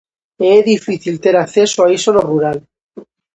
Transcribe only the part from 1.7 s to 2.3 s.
a iso no